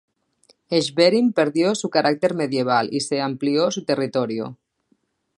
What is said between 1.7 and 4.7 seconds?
su carácter medieval, y se amplió su territorio.